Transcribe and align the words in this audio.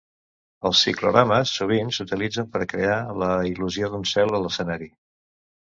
Els 0.69 0.79
ciclorames 0.85 1.51
sovint 1.59 1.93
s'utilitzen 1.97 2.49
per 2.57 2.63
crear 2.73 2.97
la 3.25 3.29
il·lusió 3.53 3.91
d'un 3.95 4.11
cel 4.15 4.37
a 4.39 4.45
l'escenari. 4.47 4.91